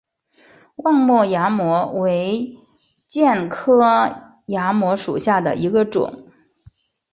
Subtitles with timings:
[0.77, 2.57] 望谟崖摩为
[3.11, 3.83] 楝科
[4.47, 6.27] 崖摩属下的一个种。